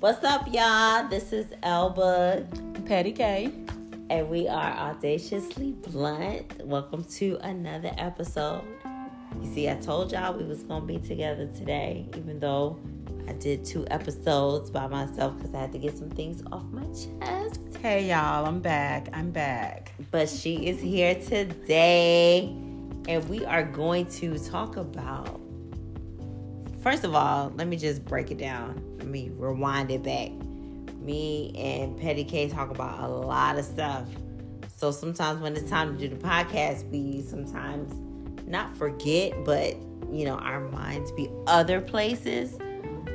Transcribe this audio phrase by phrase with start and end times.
[0.00, 1.08] What's up, y'all?
[1.08, 2.46] This is Elba,
[2.86, 3.52] Petty K.
[4.08, 6.64] and we are audaciously blunt.
[6.64, 8.62] Welcome to another episode.
[9.42, 12.78] You see, I told y'all we was gonna be together today, even though
[13.26, 16.84] I did two episodes by myself because I had to get some things off my
[16.84, 17.58] chest.
[17.82, 19.08] Hey y'all, I'm back.
[19.12, 19.94] I'm back.
[20.12, 22.44] But she is here today,
[23.08, 25.47] and we are going to talk about.
[26.80, 28.82] First of all, let me just break it down.
[28.98, 30.30] Let me rewind it back.
[31.00, 34.06] Me and Petty K talk about a lot of stuff.
[34.76, 37.92] So sometimes when it's time to do the podcast, we sometimes
[38.46, 39.76] not forget, but
[40.10, 42.58] you know, our minds be other places.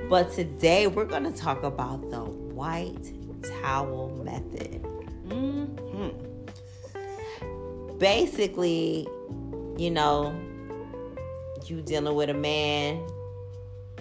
[0.09, 3.13] But today we're going to talk about the white
[3.61, 4.83] towel method.
[5.27, 6.09] Mm-hmm.
[7.97, 9.07] basically,
[9.77, 10.35] you know,
[11.65, 13.01] you dealing with a man.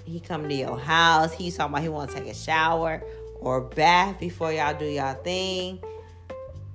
[0.04, 1.32] He come to your house.
[1.32, 3.02] He's talking about he want to take a shower
[3.40, 5.80] or bath before y'all do y'all thing.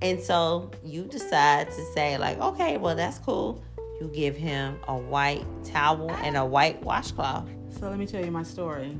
[0.00, 3.62] And so you decide to say like, okay, well that's cool.
[4.00, 7.48] You give him a white towel and a white washcloth.
[7.78, 8.96] So let me tell you my story.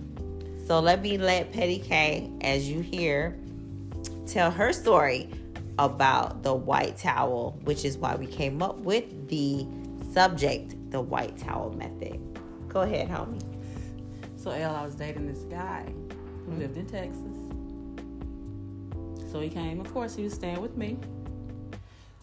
[0.67, 3.39] So let me let Petty K, as you hear,
[4.27, 5.31] tell her story
[5.79, 9.67] about the white towel, which is why we came up with the
[10.13, 12.21] subject, the white towel method.
[12.69, 13.43] Go ahead, homie.
[14.49, 15.85] So L, I was dating this guy
[16.47, 17.37] who lived in Texas.
[19.31, 19.79] So he came.
[19.79, 20.97] Of course, he was staying with me.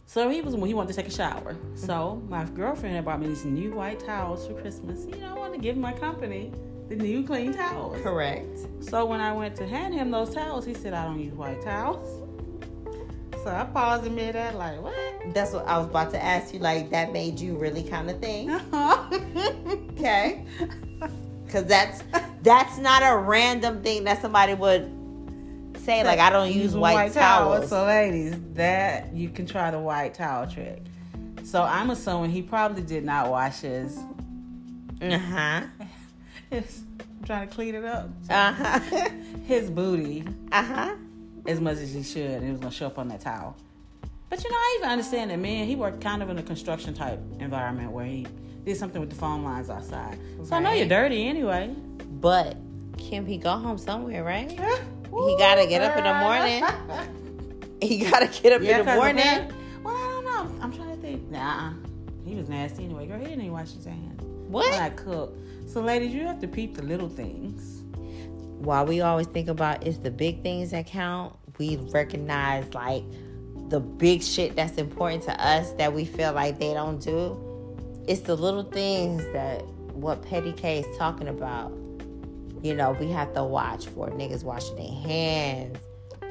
[0.08, 1.56] So he was when he wanted to take a shower.
[1.76, 5.06] So my girlfriend had brought me these new white towels for Christmas.
[5.06, 6.52] You know, I wanted to give my company
[6.90, 8.02] the new clean towels.
[8.02, 8.58] Correct.
[8.80, 11.62] So when I went to hand him those towels, he said, "I don't use white
[11.62, 12.28] towels."
[13.44, 14.96] So I paused in mid that like, what?
[15.32, 16.60] That's what I was about to ask you.
[16.60, 18.50] Like that made you really kind of think,
[19.92, 20.44] okay?
[21.56, 22.04] Because that's
[22.42, 24.92] that's not a random thing that somebody would
[25.78, 26.04] say.
[26.04, 27.70] Like I don't use Using white, towels.
[27.70, 30.82] So, ladies, that you can try the white towel trick.
[31.46, 33.98] So I'm assuming he probably did not wash his.
[35.02, 35.62] Uh huh.
[36.52, 36.64] I'm
[37.26, 38.10] trying to clean it up.
[38.30, 38.80] Uh huh.
[39.46, 40.24] His booty
[40.54, 40.96] Uh huh.
[41.46, 43.58] as much as he should, and it was gonna show up on that towel.
[44.30, 45.68] But you know, I even understand that man.
[45.68, 48.26] He worked kind of in a construction type environment where he
[48.66, 50.18] did something with the phone lines outside.
[50.44, 51.74] So I know you're dirty anyway.
[52.20, 52.58] But
[52.98, 54.52] Kim, he go home somewhere, right?
[55.16, 56.64] He gotta get up in the morning.
[57.82, 59.52] He gotta get up Yeah, in the morning.
[59.84, 60.64] well, I don't know.
[60.64, 61.30] I'm trying to think.
[61.30, 61.74] Nah,
[62.26, 63.06] he was nasty anyway.
[63.08, 64.70] Girl, he didn't even wash his hands What?
[64.72, 65.38] when I cook.
[65.68, 67.84] So, ladies, you have to peep the little things.
[68.60, 73.04] While we always think about it's the big things that count, we recognize like
[73.70, 77.38] the big shit that's important to us that we feel like they don't do.
[78.08, 81.72] It's the little things that what Petty K is talking about.
[82.62, 85.78] You know, we have to watch for niggas washing their hands,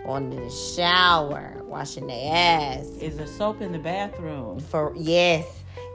[0.05, 2.87] going to the shower, washing their ass.
[3.01, 4.59] Is there soap in the bathroom?
[4.61, 5.47] For yes,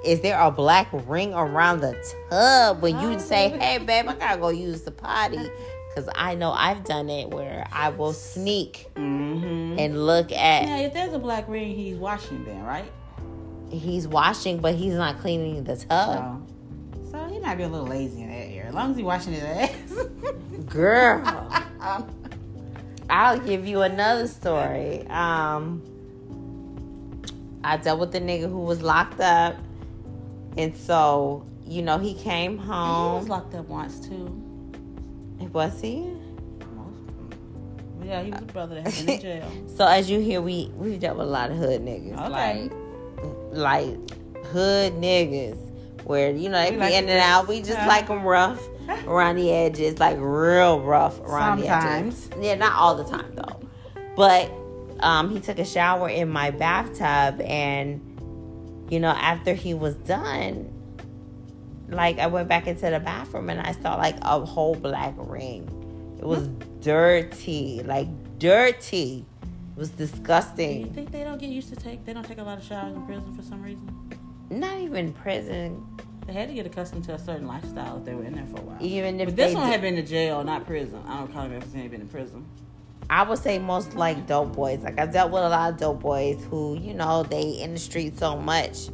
[0.05, 1.93] is there a black ring around the
[2.29, 5.39] tub when you say, "Hey, babe, I gotta go use the potty"?
[5.89, 9.79] Because I know I've done it where I will sneak Mm-hmm.
[9.79, 12.89] and look at Yeah, if there's a black ring, he's washing then, right?
[13.71, 16.45] He's washing, but he's not cleaning the tub.
[17.03, 18.65] So, so he might be a little lazy in that area.
[18.67, 19.71] As long as he's washing his ass.
[20.67, 21.23] Girl,
[23.09, 25.05] I'll give you another story.
[25.07, 25.81] Um,
[27.63, 29.55] I dealt with the nigga who was locked up,
[30.57, 33.15] and so you know he came he home.
[33.19, 34.25] was locked up once too.
[35.53, 36.05] Was he?
[38.03, 39.51] Yeah, he was a brother that had been in jail.
[39.75, 42.29] So as you hear, we we dealt with a lot of hood niggas, Okay.
[42.63, 42.71] like
[43.51, 43.95] like
[44.47, 45.57] hood niggas,
[46.05, 47.47] where you know they We be like in and out.
[47.47, 47.87] We just Yeah.
[47.87, 48.61] like them rough
[49.07, 52.27] around the edges, like real rough around Sometimes.
[52.29, 52.45] the edges.
[52.45, 53.59] Yeah, not all the time though.
[54.15, 54.51] But
[55.01, 58.01] um, he took a shower in my bathtub, and
[58.89, 60.73] you know after he was done,
[61.89, 65.67] like I went back into the bathroom and I saw like a whole black ring.
[66.19, 66.49] It was
[66.81, 68.07] dirty, like
[68.39, 69.25] dirty.
[69.79, 70.81] Was disgusting.
[70.81, 72.03] you think they don't get used to take?
[72.03, 73.87] They don't take a lot of showers in prison for some reason.
[74.49, 75.85] Not even prison.
[76.27, 78.57] They had to get accustomed to a certain lifestyle if they were in there for
[78.59, 78.77] a while.
[78.81, 81.01] Even if But this they one did- had been to jail, not prison.
[81.07, 82.45] I don't call him ever seen him been in prison.
[83.09, 84.81] I would say most like dope boys.
[84.83, 87.79] Like I dealt with a lot of dope boys who, you know, they in the
[87.79, 88.89] street so much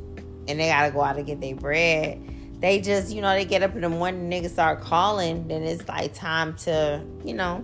[0.48, 2.22] and they gotta go out and get their bread.
[2.62, 5.88] They just, you know, they get up in the morning, niggas start calling, then it's
[5.88, 7.64] like time to, you know,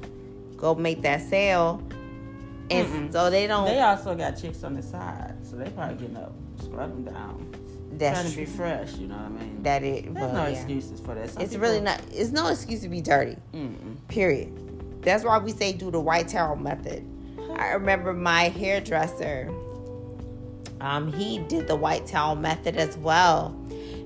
[0.58, 1.82] go make that sale.
[2.72, 3.12] And Mm-mm.
[3.12, 6.34] so they don't They also got chicks on the side, so they probably getting up,
[6.64, 7.54] scrubbing down,
[7.94, 8.94] that's trying to be fresh.
[8.96, 9.64] You know what I mean?
[9.64, 10.48] that it There's no yeah.
[10.48, 11.30] excuses for that.
[11.32, 13.36] Some It's people- really not it's no excuse to be dirty.
[13.54, 13.98] Mm-mm.
[14.08, 15.02] Period.
[15.04, 17.06] That's why we say do the white towel method.
[17.58, 19.52] I remember my hairdresser.
[20.80, 23.56] Um, he did the white towel method as well.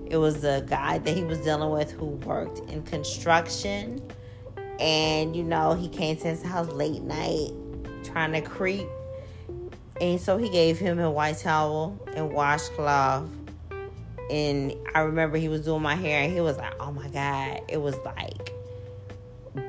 [0.07, 4.01] It was a guy that he was dealing with who worked in construction,
[4.79, 7.51] and you know he came to his house late night
[8.05, 8.87] trying to creep,
[9.99, 13.29] and so he gave him a white towel and washcloth.
[14.31, 17.61] And I remember he was doing my hair, and he was like, "Oh my god!"
[17.67, 18.53] It was like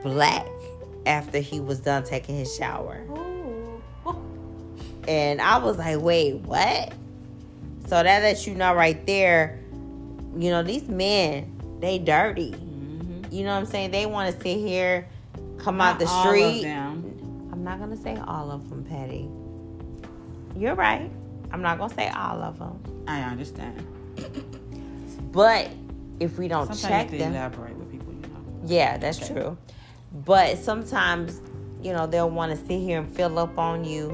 [0.03, 0.47] black
[1.07, 3.05] after he was done taking his shower.
[3.11, 3.23] Oh.
[5.09, 6.93] And I was like, wait, what?
[7.87, 9.61] So that lets you know right there,
[10.37, 12.51] you know, these men, they dirty.
[12.51, 13.33] Mm-hmm.
[13.33, 13.93] You know what I'm saying?
[13.93, 15.07] They want to sit here,
[15.59, 16.65] come Not out the street.
[17.67, 19.29] Not going to say all of them, Petty.
[20.59, 21.11] You're right.
[21.53, 22.81] I'm not going to say all of them.
[23.07, 23.85] I understand.
[25.33, 25.69] But
[26.21, 28.39] if we don't Sometimes check them, elaborate with people, you know.
[28.65, 29.35] Yeah, that's Okay.
[29.35, 29.59] true.
[30.25, 31.43] But sometimes,
[31.83, 34.11] you know, they'll want to sit here and fill up on you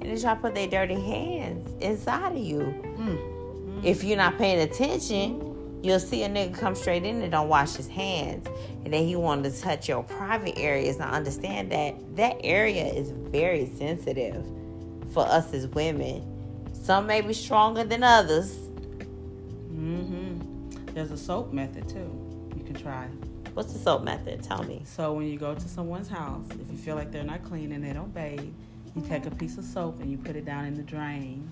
[0.00, 2.60] and they try to put their dirty hands inside of you.
[2.98, 3.84] Mm.
[3.84, 5.47] If you're not paying attention,
[5.82, 8.46] you'll see a nigga come straight in and don't wash his hands.
[8.84, 10.98] And then he wanted to touch your private areas.
[10.98, 14.44] Now understand that that area is very sensitive
[15.12, 16.24] for us as women.
[16.72, 18.56] Some may be stronger than others.
[19.72, 20.94] Mm-hmm.
[20.94, 22.10] There's a soap method too.
[22.56, 23.08] You can try.
[23.54, 24.42] What's the soap method?
[24.42, 24.82] Tell me.
[24.84, 27.84] So when you go to someone's house, if you feel like they're not clean and
[27.84, 28.52] they don't bathe,
[28.94, 31.50] you take a piece of soap and you put it down in the drain.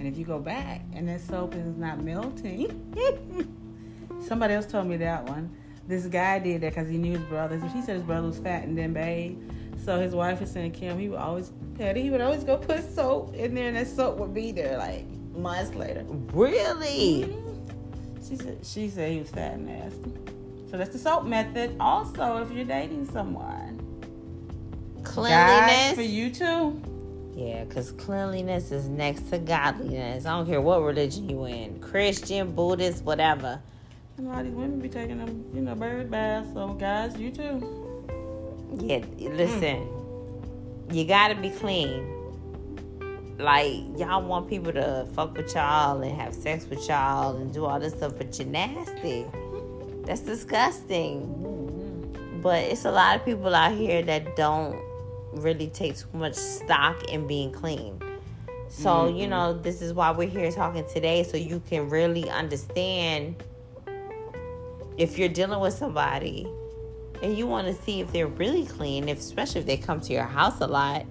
[0.00, 2.96] And if you go back and that soap is not melting,
[4.26, 5.54] somebody else told me that one.
[5.86, 7.60] This guy did that because he knew his brother.
[7.70, 9.78] She said his brother was fat and didn't.
[9.84, 12.82] So his wife was saying, Kim, he would always, Patty, he would always go put
[12.94, 15.04] soap in there and that soap would be there like
[15.34, 16.02] months later.
[16.32, 17.26] Really?
[17.26, 18.26] Mm-hmm.
[18.26, 20.14] She said she said he was fat and nasty.
[20.70, 21.76] So that's the soap method.
[21.78, 23.76] Also, if you're dating someone,
[25.02, 25.94] guys, Cleanliness.
[25.94, 26.80] for you too.
[27.40, 30.26] Yeah, because cleanliness is next to godliness.
[30.26, 33.58] I don't care what religion you in Christian, Buddhist, whatever.
[34.18, 36.52] And lot of these women be taking them, you know, bird baths.
[36.52, 38.04] So guys, you too.
[38.78, 40.94] Yeah, listen, mm.
[40.94, 42.14] you gotta be clean.
[43.38, 47.64] Like, y'all want people to fuck with y'all and have sex with y'all and do
[47.64, 49.24] all this stuff, but you're nasty.
[50.04, 51.22] That's disgusting.
[51.22, 52.42] Mm-hmm.
[52.42, 54.89] But it's a lot of people out here that don't
[55.32, 58.00] really take too much stock in being clean.
[58.68, 63.42] So, you know, this is why we're here talking today so you can really understand
[64.96, 66.46] if you're dealing with somebody
[67.22, 70.12] and you want to see if they're really clean, if especially if they come to
[70.12, 71.04] your house a lot.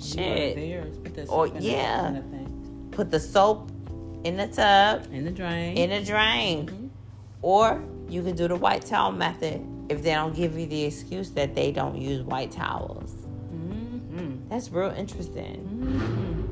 [0.00, 0.56] Shit.
[0.56, 2.10] Theirs, Or- in yeah.
[2.10, 2.44] The, in
[2.90, 2.96] the.
[2.96, 3.70] Put the soap
[4.24, 5.76] in the tub, In the drain.
[5.76, 6.66] in the drain.
[6.66, 6.88] Mhm.
[7.42, 11.30] Or you can do the white towel method if they don't give you the excuse
[11.32, 13.14] that they don't use white towels.
[14.50, 15.68] That's real interesting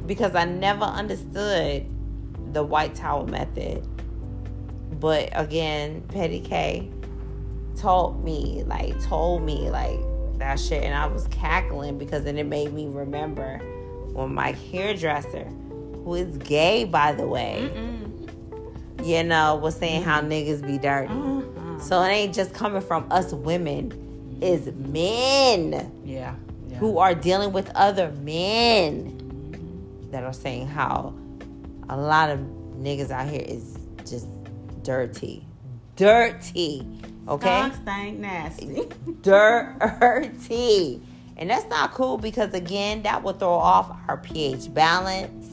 [0.03, 0.07] Mhm.
[0.07, 1.87] because I never understood
[2.53, 3.87] the white towel method.
[5.01, 6.89] But again, Petty K
[7.77, 9.99] told me, like, told me, like,
[10.39, 10.83] that shit.
[10.85, 13.59] And I was cackling because then it made me remember
[14.13, 15.45] when my hairdresser,
[16.05, 19.07] who is gay, by the way, Mm-mm.
[19.07, 21.13] you know, was saying how niggas be dirty.
[21.13, 21.79] Uh-huh.
[21.81, 23.93] So it ain't just coming from us women,
[24.41, 26.35] it's men Yeah.
[26.79, 29.13] Who are dealing with other men
[30.11, 31.15] that are saying how
[31.89, 32.39] a lot of
[32.79, 34.27] niggas out here is just
[34.83, 35.45] dirty.
[35.97, 36.87] Dirty.
[37.29, 37.71] Okay?
[37.83, 38.83] Stank, nasty.
[39.23, 41.01] Dirty.
[41.37, 45.47] And that's not cool because again, that will throw off our pH balance.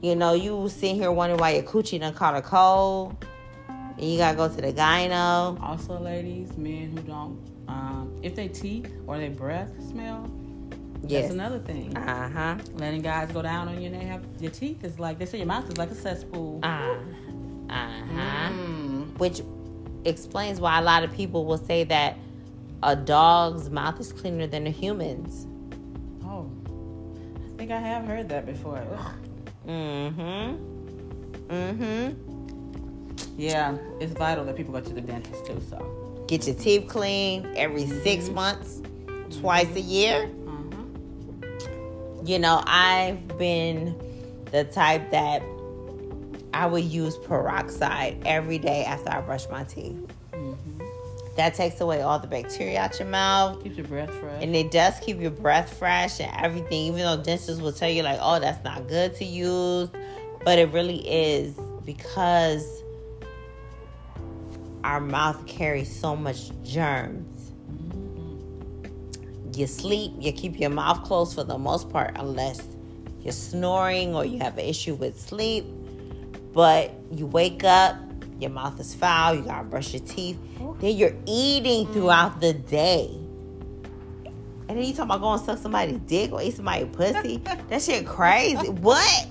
[0.00, 3.24] You know, you sitting here wondering why your coochie done caught a cold.
[3.68, 5.60] And you gotta go to the gyno.
[5.62, 7.38] Also, ladies, men who don't,
[7.72, 10.30] um, if they teeth or their breath smell,
[11.04, 11.22] Yes.
[11.22, 11.96] that's another thing.
[11.96, 12.56] Uh-huh.
[12.74, 15.38] Letting guys go down on you and they have your teeth is like they say
[15.38, 16.60] your mouth is like a cesspool.
[16.62, 16.94] Uh,
[17.70, 18.50] uh-huh.
[18.52, 19.18] Mm.
[19.18, 19.40] which
[20.04, 22.16] explains why a lot of people will say that
[22.82, 25.46] a dog's mouth is cleaner than a human's.
[26.24, 26.48] Oh,
[27.52, 28.84] I think I have heard that before.
[29.66, 30.56] Mm-hmm.
[31.48, 33.38] Mm-hmm.
[33.38, 35.60] Yeah, it's vital that people go to the dentist too.
[35.70, 35.78] So,
[36.32, 38.80] Get your teeth cleaned every six months,
[39.38, 40.30] twice a year.
[40.46, 41.42] uh-huh.
[42.24, 43.94] You know, I've been
[44.50, 45.42] the type that
[46.54, 49.94] I would use peroxide every day after I brush my teeth.
[50.32, 50.80] Mm-hmm.
[51.36, 53.62] That takes away all the bacteria out your mouth.
[53.62, 54.42] keep your breath fresh.
[54.42, 58.02] And it does keep your breath fresh and everything, even though dentists will tell you,
[58.02, 59.90] like, oh, that's not good to use.
[60.46, 62.82] But it really is because
[64.84, 67.52] our mouth carries so much germs.
[69.54, 72.60] you sleep, you keep your mouth closed for the most part, unless
[73.20, 75.64] you're snoring or you have an issue with sleep.
[76.52, 77.96] But you wake up,
[78.38, 80.38] your mouth is foul, you gotta brush your teeth.
[80.80, 83.10] Then you're eating throughout the day.
[84.68, 87.36] And then you talking about going suck somebody's dick or eat somebody's pussy?
[87.68, 88.68] that shit crazy.
[88.68, 89.26] What?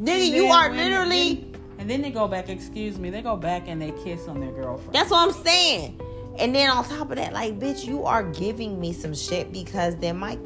[0.00, 1.51] Nigga, you are literally.
[1.82, 2.48] And then they go back.
[2.48, 3.10] Excuse me.
[3.10, 4.94] They go back and they kiss on their girlfriend.
[4.94, 6.00] That's what I'm saying.
[6.38, 9.96] And then on top of that, like, bitch, you are giving me some shit because
[9.96, 10.38] then my,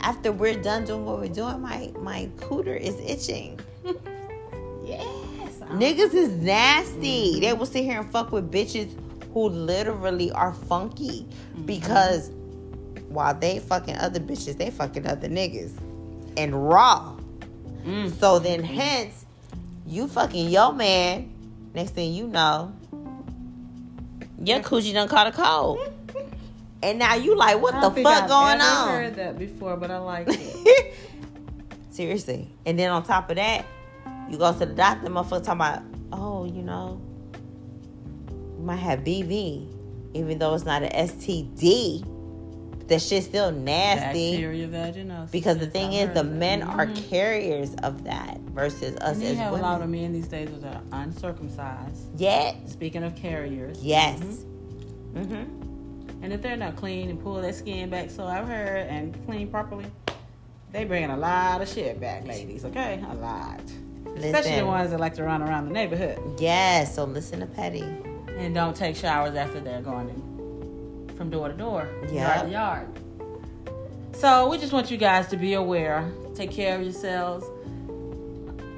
[0.00, 3.60] after we're done doing what we're doing, my my cooter is itching.
[4.84, 5.60] yes.
[5.60, 7.38] Niggas is nasty.
[7.38, 8.98] They will sit here and fuck with bitches
[9.32, 11.24] who literally are funky
[11.66, 12.32] because
[13.08, 15.70] while they fucking other bitches, they fucking other niggas
[16.36, 17.16] and raw.
[17.84, 18.12] Mm.
[18.18, 19.23] So then, hence,
[19.86, 21.30] you fucking your man.
[21.74, 22.72] Next thing you know,
[24.42, 25.78] your coochie done caught a cold.
[26.82, 28.88] And now you like, what the fuck I've going on?
[28.88, 30.94] heard that before, but I like it.
[31.90, 32.50] Seriously.
[32.66, 33.64] And then on top of that,
[34.28, 37.00] you go to the doctor, motherfucker talking about, oh, you know,
[38.22, 39.66] you might have BV,
[40.14, 42.06] even though it's not an STD.
[42.88, 44.36] That shit's still nasty.
[45.32, 47.08] Because the thing is, the men are Mhm.
[47.08, 50.74] carriers of that versus us And as have a lot of men these days that
[50.76, 52.20] are uncircumcised.
[52.20, 53.82] Yet, Speaking of carriers.
[53.82, 54.20] yes.
[54.20, 54.44] Mhm.
[55.26, 56.22] Mm-hmm.
[56.24, 59.48] And if they're not clean and pull their skin back, so I've heard, and clean
[59.48, 59.86] properly,
[60.72, 62.64] they bringing a lot of shit back, ladies.
[62.64, 63.60] Okay, a lot.
[64.04, 64.24] Listen.
[64.34, 67.84] Especially the ones that like to run around the neighborhood Yes, so listen to Petty.
[68.38, 70.22] and don't take showers after they're going in,
[71.16, 72.34] from door to door, Yeah.
[72.34, 72.86] yard to yard.
[74.14, 76.08] So we just want you guys to be aware.
[76.34, 77.44] Take care of yourselves.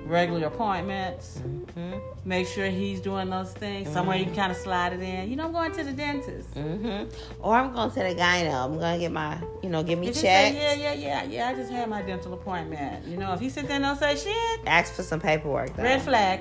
[0.07, 1.41] Regular appointments.
[1.45, 1.99] Mm-hmm.
[2.25, 3.93] Make sure he's doing those things.
[3.93, 5.29] Somewhere you can kind of slide it in.
[5.29, 6.55] You know, I'm going to the dentist.
[6.55, 7.43] Mm-hmm.
[7.43, 8.65] Or I'm going to the gyno.
[8.67, 10.57] I'm going to get my, you know, get me If he say, checked.
[10.57, 13.05] yeah, yeah, yeah, yeah, I just had my dental appointment.
[13.05, 15.75] You know, if he sit there and don't say shit, Ask for some paperwork.
[15.75, 15.83] Though.
[15.83, 16.41] red flag.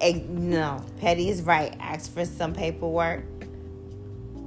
[0.00, 1.76] Eh, no, Petty is right.
[1.80, 3.22] Ask for some paperwork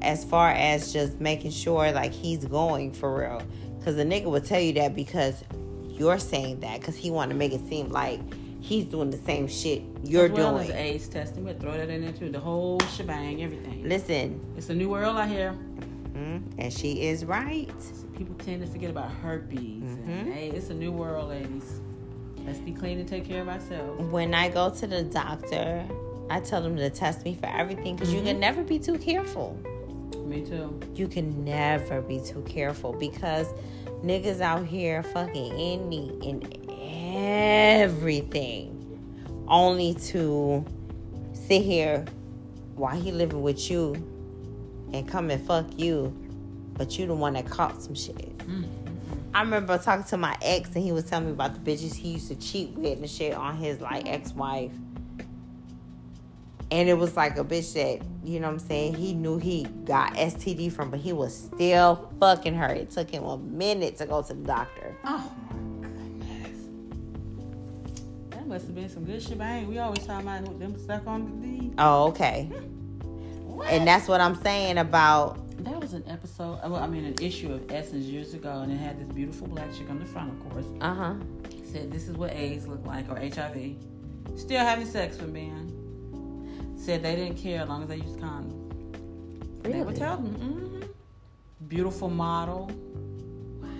[0.01, 3.41] as far as just making sure like he's going for real.
[3.79, 5.43] Because the nigga will tell you that because
[5.87, 8.19] you're saying that because he want to make it seem like
[8.59, 10.69] he's doing the same shit you're as well doing.
[10.69, 11.43] as AIDS testing.
[11.45, 12.29] We'll throw that in there too.
[12.29, 13.83] The whole shebang, everything.
[13.87, 15.55] Listen, It's a new world out here.
[16.13, 17.69] mhm, and she is right.
[18.17, 19.59] People tend to forget about herpes.
[19.61, 20.07] Mhm.
[20.07, 21.81] And, hey, it's a new world, ladies.
[22.45, 24.03] Let's be clean and take care of ourselves.
[24.11, 25.85] When I go to the doctor,
[26.29, 29.57] I tell them to test me for everything because you can never be too careful.
[30.27, 30.79] Me too.
[30.93, 33.47] you can never be too careful because
[34.03, 36.67] niggas out here fucking any and
[37.81, 38.73] everything
[39.47, 40.65] only to
[41.33, 42.05] sit here
[42.75, 43.93] while he living with you
[44.93, 46.15] and come and fuck you
[46.73, 48.37] but you the one that caught some shit.
[48.39, 48.63] Mm-hmm.
[49.33, 52.13] I remember talking to my ex and he was telling me about the bitches he
[52.13, 54.71] used to cheat with and shit on his like ex-wife.
[56.69, 59.63] And it was like a bitch that, you know what I'm saying, he knew he
[59.85, 62.67] got STD from, but he was still fucking her.
[62.67, 64.95] It took him a minute to go to the doctor.
[65.05, 65.31] Oh
[65.81, 66.67] my goodness.
[68.31, 69.67] That must have been some good shebang.
[69.67, 71.71] We always talking about them stuck on the D.
[71.77, 72.49] Oh, okay.
[73.45, 73.69] What?
[73.69, 77.51] And that's what I'm saying about, That was an episode, well, I mean, an issue
[77.53, 80.51] of Essence years ago, and it had this beautiful black chick on the front, of
[80.51, 80.65] course.
[80.81, 81.13] uh huh.
[81.63, 83.75] Said this is what AIDS look like, or HIV.
[84.35, 85.73] Still having sex with men.
[86.87, 88.53] Said they didn't care as long as they used condoms.
[89.61, 89.93] They would Really?
[89.97, 90.33] tell them.
[90.35, 90.83] hmm
[91.67, 92.71] Beautiful model.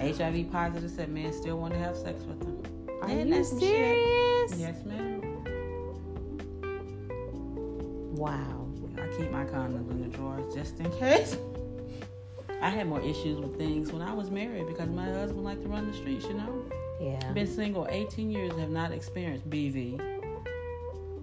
[0.02, 2.62] HIV positive said men still want to have sex with them.
[3.02, 4.50] Are Ain't you some shit?
[4.58, 5.22] Yes, ma'am.
[8.14, 8.68] Wow.
[8.98, 11.38] I keep my condoms in the drawers just in case.
[12.62, 15.70] I had more issues with things when I was married because my husband liked to
[15.70, 16.66] run the streets, you know.
[17.00, 17.32] Yeah.
[17.32, 19.98] Been single 18 years, have not experienced BV.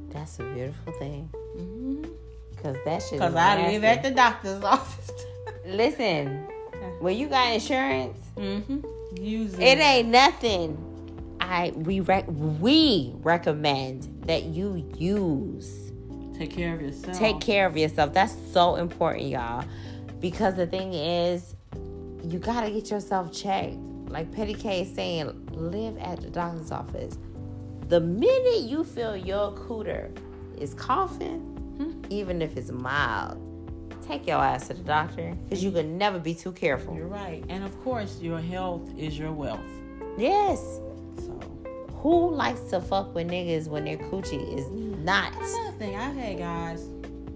[0.08, 1.28] That's a beautiful thing.
[1.56, 2.04] Mm-hmm.
[2.62, 3.12] Cause that shit.
[3.12, 5.11] Because is I live at the doctor's office.
[5.66, 6.46] Listen,
[7.00, 8.80] when you got insurance, mm-hmm.
[9.20, 10.76] Use it ain't nothing.
[11.40, 15.92] I we rec- we recommend that you use.
[16.37, 17.16] Take care of yourself.
[17.16, 18.12] Take care of yourself.
[18.12, 19.64] That's so important, y'all.
[20.20, 21.54] Because the thing is,
[22.25, 23.76] you gotta get yourself checked.
[24.06, 27.18] Like Petty K is saying, live at the doctor's office.
[27.88, 30.16] The minute you feel your cooter
[30.58, 31.40] is coughing,
[31.78, 31.92] Hmm.
[32.11, 33.38] even if it's mild,
[34.06, 35.34] take your ass to the doctor.
[35.44, 36.94] Because you can never be too careful.
[36.94, 37.44] You're right.
[37.49, 39.61] And of course, your health is your wealth.
[40.18, 40.61] Yes.
[41.18, 41.38] So,
[42.02, 46.38] Who likes to fuck with niggas when their coochie is not another thing, I've had
[46.38, 46.87] guys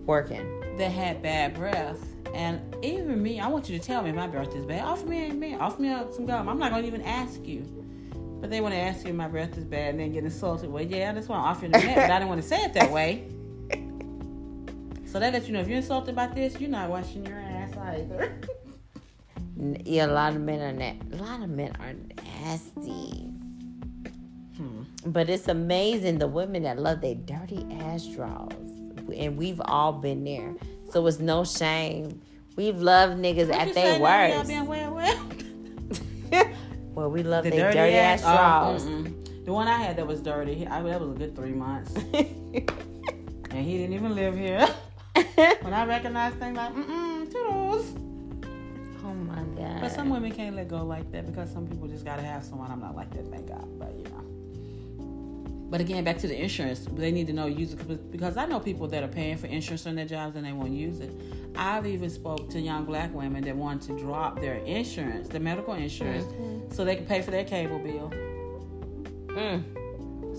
[0.06, 0.46] working?
[0.76, 1.98] that had bad breath
[2.34, 4.84] And even me, I want you to tell me if my is bad.
[4.84, 6.48] Offer me, man, offer me some gum.
[6.48, 7.64] I'm not gonna even ask you.
[8.40, 10.70] But they want to ask you if my breath is bad and then get insulted.
[10.70, 12.90] Well, yeah, that's why I'm offering the but I didn't want to say it that
[12.90, 13.24] way.
[15.10, 17.74] So that lets you know if you're insulted by this, you're not washing your ass
[17.78, 18.38] either.
[19.86, 21.94] Yeah, a lot of men are na- a lot of men are
[22.42, 23.24] nasty.
[24.56, 24.82] Hmm.
[25.06, 28.52] But it's amazing the women that love their dirty ass draws,
[29.16, 30.54] and we've all been there.
[30.92, 32.20] So it's no shame.
[32.56, 34.50] We've loved niggas at their worst.
[36.98, 37.10] Well, well.
[37.10, 38.86] well, we love the dirty, dirty ass, ass draws.
[38.86, 39.04] Oh,
[39.44, 43.64] the one I had that was dirty, I, that was a good three months, and
[43.64, 44.66] he didn't even live here.
[45.60, 47.94] when I recognized things like, mm-mm, toodles.
[49.04, 49.80] Oh my god.
[49.80, 52.68] But some women can't let go like that because some people just gotta have someone.
[52.70, 53.78] I'm not like that, thank God.
[53.78, 54.28] But you know.
[55.70, 58.58] But again, back to the insurance, they need to know use it because I know
[58.58, 61.12] people that are paying for insurance on their jobs and they won't use it.
[61.54, 65.74] I've even spoke to young black women that want to drop their insurance, their medical
[65.74, 66.57] insurance, mm-hmm.
[66.70, 68.12] So they can pay for their cable bill.
[69.28, 69.64] Mm.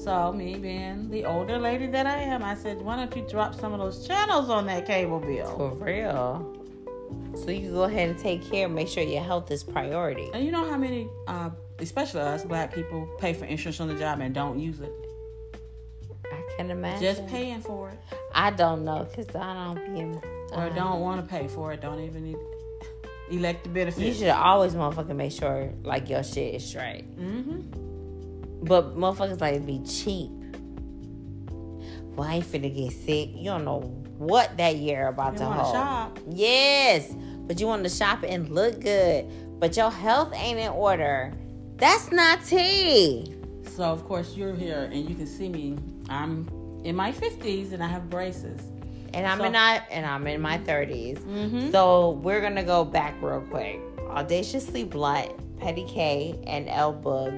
[0.04, 3.54] So me being the older lady that I am, I said, why don't you drop
[3.54, 5.58] some of those channels on that cable bill?
[5.58, 6.56] For real.
[7.36, 10.30] So you can go ahead and take care, make sure your health is priority.
[10.34, 13.96] And you know how many, uh, especially us black people, pay for insurance on the
[13.96, 14.92] job and don't use it?
[16.32, 17.02] I can imagine.
[17.02, 18.00] Just paying for it.
[18.34, 20.22] I don't know because I don't be in.
[20.54, 21.82] Or don't want to pay for it.
[21.82, 22.38] Don't even need
[23.32, 24.02] elect the benefits.
[24.02, 27.06] You should always motherfucking make sure like your shit is straight.
[27.18, 28.66] Mm-hmm.
[28.66, 30.32] But motherfuckers like to be cheap.
[32.16, 33.30] Well, I ain't finna get sick.
[33.34, 33.80] You don't know
[34.18, 35.74] what that year about you to hold.
[35.74, 36.20] Shop.
[36.30, 37.14] Yes,
[37.48, 39.26] but you want to shop and look good,
[39.60, 41.34] but your health ain't in order.
[41.78, 43.34] That's not tea.
[43.76, 45.78] So of course you're here and you can see me.
[46.10, 46.50] I'm
[46.84, 48.60] in my fifties and I have braces.
[49.14, 51.20] And I'm so, in I and I'm in my 30s.
[51.20, 51.72] Mm-hmm.
[51.72, 53.82] So we're gonna go back real quick.
[54.10, 57.34] Audaciously Blunt, Petty K, and L Bug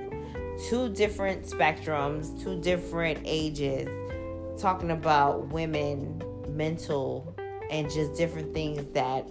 [0.70, 3.88] two different spectrums, two different ages,
[4.62, 7.36] talking about women, mental,
[7.70, 9.28] and just different things that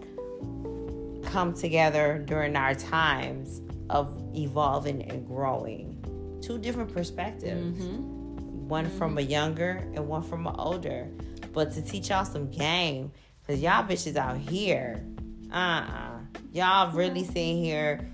[1.24, 3.60] come together during our times
[3.90, 5.96] of evolving and growing.
[6.42, 7.78] Two different perspectives.
[7.78, 8.68] Mm-hmm.
[8.68, 8.98] One mm-hmm.
[8.98, 11.08] from a younger and one from an older.
[11.52, 15.04] But to teach y'all some game, because y'all bitches out here,
[15.52, 16.18] uh uh-uh.
[16.52, 18.08] Y'all really sitting here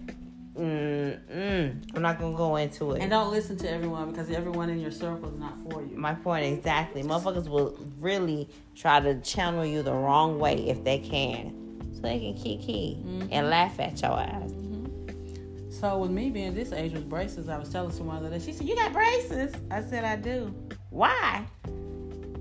[0.59, 1.95] Mm-mm.
[1.95, 3.03] I'm not gonna go into it.
[3.03, 5.97] And don't listen to everyone because everyone in your circle is not for you.
[5.97, 7.03] My point exactly.
[7.03, 11.55] Motherfuckers will really try to channel you the wrong way if they can,
[11.95, 13.29] so they can key key mm-hmm.
[13.31, 14.51] and laugh at your ass.
[14.53, 15.71] Mm-hmm.
[15.71, 18.67] So with me being this age with braces, I was telling someone that she said,
[18.67, 20.55] "You got braces?" I said, "I do."
[20.89, 21.47] Why?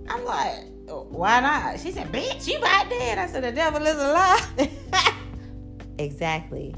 [0.07, 1.79] I'm like, why not?
[1.79, 4.69] She said, "Bitch, you about dead." I said, "The devil is alive.
[5.97, 6.75] exactly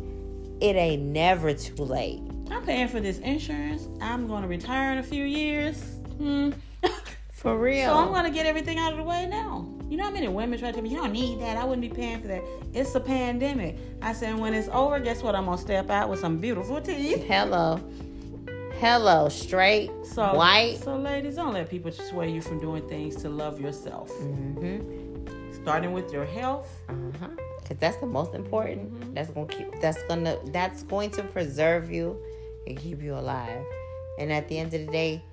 [0.62, 2.22] it ain't never too late.
[2.50, 3.88] I'm paying for this insurance.
[4.02, 5.82] I'm going to retire in a few years.
[6.18, 6.52] Hmm.
[7.32, 7.86] for real.
[7.86, 9.68] So I'm going to get everything out of the way now.
[9.90, 11.58] You know how many women try to tell me, you don't need that.
[11.58, 12.44] I wouldn't be paying for that.
[12.74, 13.78] It's a pandemic.
[14.02, 15.36] I said, when it's over, guess what?
[15.36, 17.24] I'm going to step out with some beautiful teeth.
[17.24, 17.80] Hello.
[18.80, 20.78] Hello, straight, so, white.
[20.84, 24.10] So, ladies, don't let people sway you from doing things to love yourself.
[24.12, 25.64] Mm-hmm.
[25.64, 26.70] Starting with your health.
[26.88, 27.28] Uh-huh
[27.68, 28.94] because that's the most important.
[28.94, 29.14] Mm-hmm.
[29.14, 29.82] That's gonna keep.
[29.82, 30.38] That's gonna.
[30.48, 32.18] That's going to preserve you
[32.66, 33.64] and keep you alive.
[34.20, 35.24] And at the end of the day,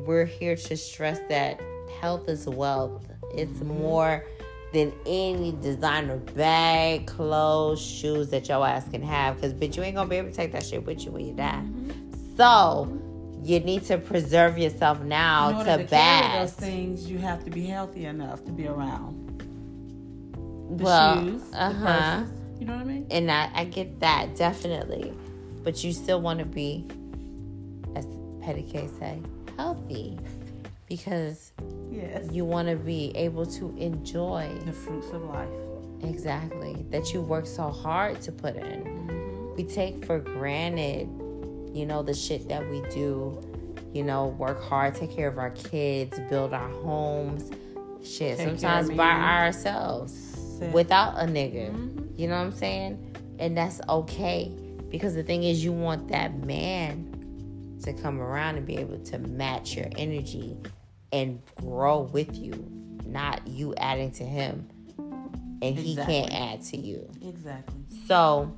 [0.00, 1.60] we're here to stress that
[2.00, 3.06] health is wealth.
[3.34, 3.80] It's mm-hmm.
[3.80, 4.24] more
[4.72, 9.36] than any designer bag, clothes, shoes that your ass can have.
[9.36, 11.34] Because bitch, you ain't gonna be able to take that shit with you when you
[11.34, 11.62] die.
[11.64, 11.99] Mm-hmm.
[12.40, 12.98] So
[13.44, 17.10] you need to preserve yourself now to, to carry those things.
[17.10, 19.42] You have to be healthy enough to be around
[20.78, 22.24] the well, shoes, uh-huh.
[22.58, 23.06] You know what I mean?
[23.10, 25.12] And I, I get that definitely,
[25.62, 26.86] but you still want to be,
[27.94, 28.06] as
[28.40, 29.20] Petty K say,
[29.58, 30.18] healthy,
[30.88, 31.52] because
[31.90, 35.48] yes, you want to be able to enjoy the fruits of life.
[36.02, 38.84] Exactly, that you work so hard to put in.
[38.84, 39.56] Mm-hmm.
[39.56, 41.06] We take for granted,
[41.72, 43.40] you know, the shit that we do.
[43.92, 47.50] You know, work hard, take care of our kids, build our homes.
[48.04, 50.12] Shit, take sometimes by ourselves
[50.72, 51.72] without a nigga.
[51.72, 52.04] Mm-hmm.
[52.16, 53.16] You know what I'm saying?
[53.40, 54.52] And that's okay
[54.90, 59.18] because the thing is, you want that man to come around and be able to
[59.18, 60.56] match your energy
[61.12, 62.52] and grow with you,
[63.06, 64.68] not you adding to him
[65.62, 66.14] and exactly.
[66.14, 67.08] he can't add to you.
[67.22, 67.80] Exactly.
[68.06, 68.56] So,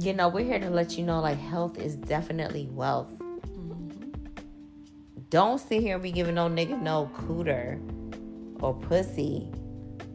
[0.00, 3.12] you know, we're here to let you know like health is definitely wealth.
[3.18, 4.10] Mm-hmm.
[5.28, 7.78] Don't sit here and be giving no nigga no cooter
[8.62, 9.48] or pussy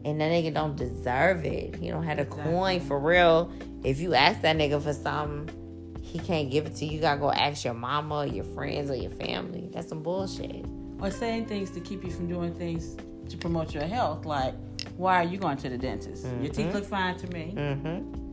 [0.04, 1.76] And that nigga don't deserve it.
[1.76, 2.52] He don't have a Exactly.
[2.52, 3.50] coin for real.
[3.82, 6.92] If you ask that nigga for something, he can't give it to you.
[6.92, 9.68] You gotta go ask your mama, or your friends, or your family.
[9.72, 10.64] That's some bullshit.
[11.00, 12.96] Or saying things to keep you from doing things
[13.28, 14.24] to promote your health.
[14.24, 14.54] Like,
[14.96, 16.24] why are you going to the dentist?
[16.40, 17.52] Your teeth look fine to me.
[17.56, 18.25] Mm-hmm.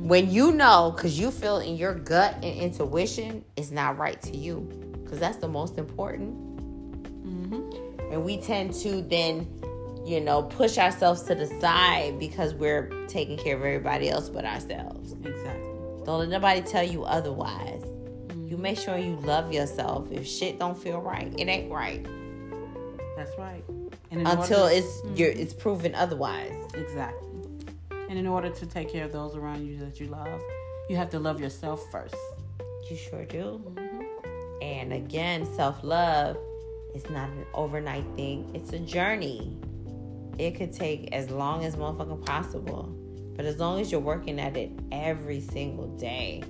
[0.00, 4.36] When you know, because you feel in your gut and intuition, it's not right to
[4.36, 4.60] you.
[5.02, 6.34] Because that's the most important.
[7.26, 8.12] Mm-hmm.
[8.12, 9.46] And we tend to then,
[10.06, 14.44] you know, push ourselves to the side because we're taking care of everybody else but
[14.44, 15.12] ourselves.
[15.24, 15.70] Exactly.
[16.04, 17.82] Don't let nobody tell you otherwise.
[17.82, 18.48] Mm-hmm.
[18.48, 20.10] You make sure you love yourself.
[20.10, 22.06] If shit don't feel right, it ain't right.
[23.16, 23.62] That's right.
[24.10, 26.54] And Until order- it's you're it's proven otherwise.
[26.72, 27.29] Exactly.
[28.10, 30.42] And in order to take care of those around you that you love,
[30.88, 32.16] you have to love yourself first.
[32.90, 33.62] You sure do.
[33.64, 34.62] Mm-hmm.
[34.62, 36.36] And again, self love
[36.92, 39.56] is not an overnight thing, it's a journey.
[40.38, 42.92] It could take as long as motherfucking possible.
[43.36, 46.42] But as long as you're working at it every single day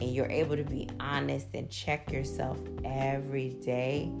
[0.00, 4.12] and you're able to be honest and check yourself every day,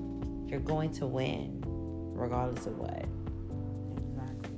[0.46, 3.04] you're going to win, regardless of what.
[4.10, 4.56] Exactly.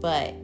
[0.00, 0.41] But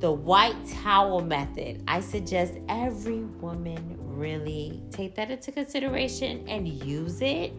[0.00, 7.20] the white towel method, I suggest every woman really take that into consideration and use
[7.20, 7.52] it.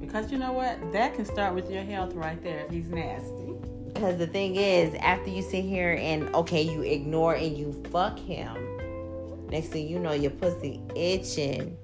[0.00, 0.92] Because you know what?
[0.92, 3.54] That can start with your health right there if he's nasty.
[3.92, 8.18] Because the thing is, after you sit here and okay, you ignore and you fuck
[8.18, 8.56] him,
[9.50, 11.76] next thing you know, your pussy itching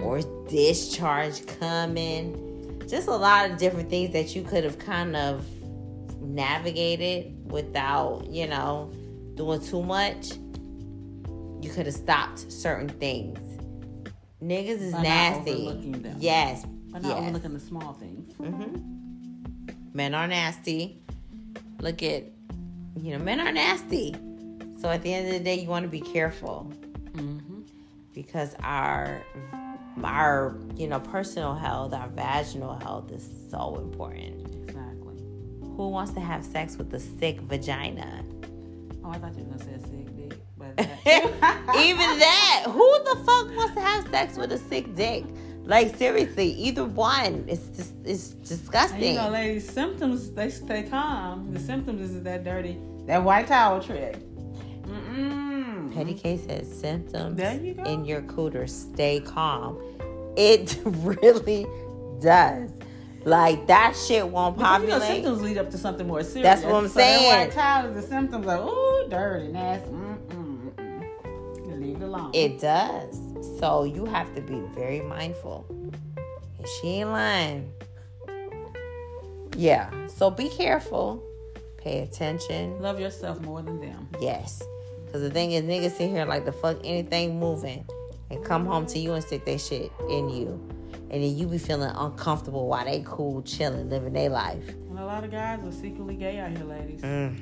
[0.00, 2.82] or discharge coming.
[2.88, 5.44] Just a lot of different things that you could have kind of
[6.36, 8.92] navigated without, you know,
[9.34, 10.32] doing too much.
[11.62, 13.38] You could have stopped certain things.
[14.42, 15.50] Niggas is By not nasty.
[15.52, 16.16] overlooking them.
[16.20, 16.64] Yes.
[16.92, 17.18] But not yes.
[17.18, 18.32] overlooking the small things.
[18.36, 21.02] hmm Men are nasty.
[21.80, 22.24] Look at,
[23.00, 24.14] you know, men are nasty.
[24.80, 26.70] So at the end of the day, you want to be careful
[27.14, 27.62] Mm-hmm.
[28.14, 29.22] because our,
[30.04, 34.45] our, you know, personal health, our vaginal health is so important.
[35.76, 35.84] Exactly.
[35.84, 38.24] Who wants to have sex with a sick vagina?
[39.04, 42.64] Oh, I thought you were gonna say a sick dick, but that- Even that.
[42.68, 45.24] Who the fuck wants to have sex with a sick dick?
[45.64, 47.44] Like seriously, either one.
[47.48, 48.38] It's just it's disgusting.
[48.38, 49.12] And disgusting.
[49.14, 51.52] you know, ladies, symptoms they stay calm.
[51.52, 54.16] The symptoms is that dirty, that white towel trick.
[54.82, 55.92] Mm-mm.
[55.94, 57.82] Petty case says symptoms There you go.
[57.84, 58.68] in your cooter.
[58.68, 59.76] Stay calm.
[60.36, 61.66] It really
[62.20, 62.70] does.
[63.26, 65.16] Like that shit won't Because, you know, populate.
[65.24, 66.44] symptoms lead up to something more serious.
[66.44, 67.40] That's what I'm so that saying.
[67.40, 69.90] white towel is the symptoms of ooh, dirty, nasty.
[69.90, 71.80] Mm-mm, mm-mm.
[71.80, 72.30] Leave it alone.
[72.32, 73.20] It does.
[73.58, 75.66] So you have to be very mindful.
[75.68, 77.72] And she ain't lying.
[79.56, 79.90] Yeah.
[80.06, 81.20] So be careful.
[81.78, 82.80] Pay attention.
[82.80, 84.08] Love yourself more than them.
[84.20, 84.62] Yes.
[85.04, 87.84] Because the thing is, niggas sit here like the fuck anything moving
[88.30, 90.60] and come home to you and stick their shit in you.
[91.10, 94.68] And then you be feeling uncomfortable while they cool, chilling, living their life.
[94.68, 97.00] And a lot of guys are secretly gay out here, ladies.
[97.00, 97.38] Mm.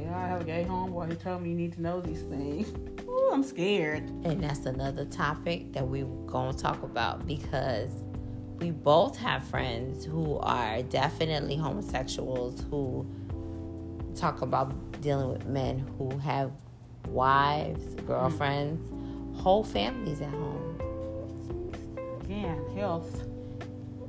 [0.00, 2.72] Yeah, I have a gay homeboy who told me you need to know these things.
[3.08, 4.02] Ooh, I'm scared.
[4.24, 7.90] And that's another topic that we're going to talk about because
[8.58, 13.06] we both have friends who are definitely homosexuals who
[14.14, 16.50] talk about dealing with men who have
[17.08, 18.90] wives, girlfriends,
[19.40, 20.80] whole families at home.
[22.26, 23.22] Again, health.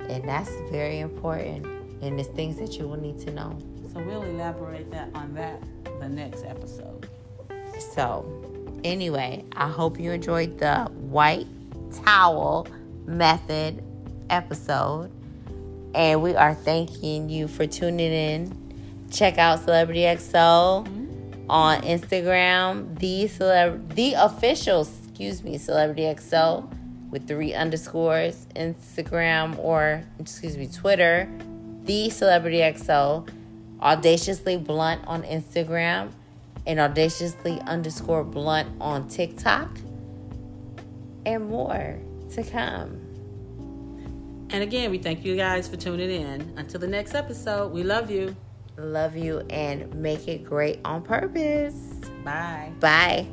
[0.08, 1.64] And that's very important.
[2.02, 3.56] And it's things that you will need to know.
[3.92, 5.62] So we'll elaborate that on that
[6.00, 7.08] the next episode.
[7.94, 8.26] So,
[8.82, 11.46] anyway, I hope you enjoyed the white
[12.04, 12.66] towel
[13.06, 13.82] method
[14.30, 15.10] episode.
[15.94, 19.06] And we are thanking you for tuning in.
[19.12, 21.50] Check out Celebrity XO mm-hmm.
[21.50, 26.70] on Instagram, the celeb the official, excuse me, Celebrity XO
[27.10, 31.28] with three underscores, Instagram or excuse me, Twitter,
[31.84, 33.28] the Celebrity XO,
[33.80, 36.12] audaciously blunt on Instagram,
[36.66, 39.78] and audaciously underscore blunt on TikTok,
[41.24, 41.98] and more
[42.30, 43.00] to come.
[44.50, 46.54] And again, we thank you guys for tuning in.
[46.56, 48.34] Until the next episode, we love you.
[48.78, 51.74] Love you and make it great on purpose.
[52.24, 52.72] Bye.
[52.80, 53.26] Bye.